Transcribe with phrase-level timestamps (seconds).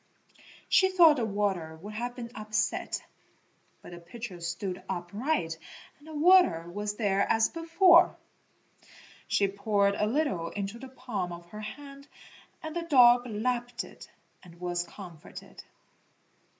[0.67, 3.03] She thought the water would have been upset,
[3.83, 5.59] but the pitcher stood upright
[5.99, 8.17] and the water was there as before.
[9.27, 12.07] She poured a little into the palm of her hand
[12.63, 14.09] and the dog lapped it
[14.41, 15.61] and was comforted.